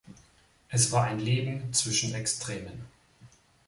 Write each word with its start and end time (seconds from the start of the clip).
Es 0.69 0.91
war 0.91 1.03
ein 1.03 1.19
Leben 1.19 1.71
zwischen 1.73 2.15
Extremen. 2.15 2.87